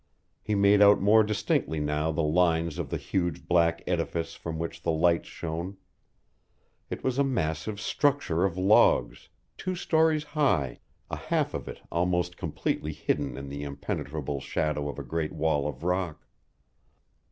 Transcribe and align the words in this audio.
He 0.41 0.55
made 0.55 0.81
out 0.81 0.99
more 0.99 1.23
distinctly 1.23 1.79
now 1.79 2.11
the 2.11 2.23
lines 2.23 2.79
of 2.79 2.89
the 2.89 2.97
huge 2.97 3.47
black 3.47 3.83
edifice 3.85 4.33
from 4.33 4.57
which 4.57 4.81
the 4.81 4.89
lights 4.91 5.27
shone. 5.27 5.77
It 6.89 7.03
was 7.03 7.19
a 7.19 7.23
massive 7.23 7.79
structure 7.79 8.43
of 8.43 8.57
logs, 8.57 9.29
two 9.59 9.75
stories 9.75 10.23
high, 10.23 10.79
a 11.11 11.17
half 11.17 11.53
of 11.53 11.67
it 11.67 11.81
almost 11.91 12.35
completely 12.35 12.93
hidden 12.93 13.37
in 13.37 13.47
the 13.47 13.61
impenetrable 13.61 14.39
shadow 14.41 14.89
of 14.89 14.97
a 14.97 15.03
great 15.03 15.33
wall 15.33 15.67
of 15.67 15.83
rock. 15.83 16.25